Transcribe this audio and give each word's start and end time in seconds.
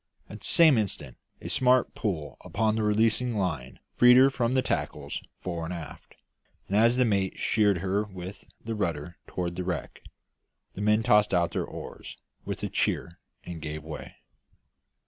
At 0.27 0.39
the 0.39 0.47
same 0.47 0.79
instant 0.79 1.15
a 1.41 1.47
smart 1.47 1.93
pull 1.93 2.39
upon 2.43 2.75
the 2.75 2.81
releasing 2.81 3.37
line 3.37 3.77
freed 3.97 4.17
her 4.17 4.31
from 4.31 4.55
the 4.55 4.63
tackles 4.63 5.21
fore 5.41 5.63
and 5.63 5.71
aft; 5.71 6.15
and 6.67 6.75
as 6.75 6.97
the 6.97 7.05
mate 7.05 7.37
sheered 7.37 7.77
her 7.85 8.05
with 8.05 8.45
the 8.59 8.73
rudder 8.73 9.17
toward 9.27 9.55
the 9.55 9.63
wreck, 9.63 10.01
the 10.73 10.81
men 10.81 11.03
tossed 11.03 11.35
out 11.35 11.51
their 11.51 11.65
oars 11.65 12.17
with 12.45 12.63
a 12.63 12.67
cheer 12.69 13.19
and 13.43 13.61
gave 13.61 13.83
way. 13.83 14.15